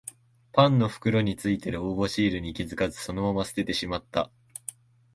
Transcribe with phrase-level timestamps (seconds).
[0.51, 4.31] パンの袋についてる応募シールに気づかずそのまま捨ててしまった